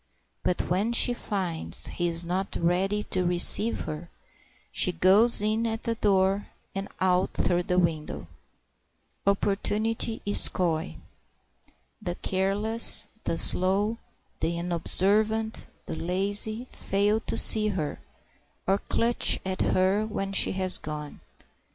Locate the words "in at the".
5.43-5.93